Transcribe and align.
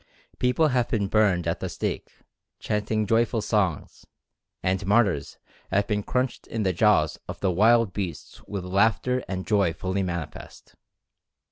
People 0.39 0.69
have 0.69 0.89
been 0.89 1.05
burned 1.07 1.45
at 1.47 1.59
the 1.59 1.69
stake, 1.69 2.09
chanting 2.57 3.05
joyful 3.05 3.39
songs, 3.39 4.03
and 4.63 4.83
martyrs 4.87 5.37
have 5.69 5.85
been 5.85 6.01
crunched 6.01 6.47
in 6.47 6.63
the 6.63 6.73
jaws 6.73 7.19
of 7.27 7.39
the 7.39 7.51
wild 7.51 7.93
beasts 7.93 8.41
with 8.47 8.65
laughter 8.65 9.23
and 9.27 9.45
joy 9.45 9.71
fully 9.73 10.01
manifest. 10.01 10.73